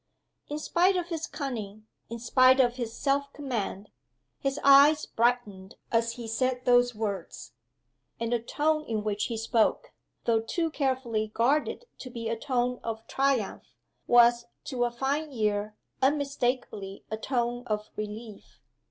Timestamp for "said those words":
6.27-7.53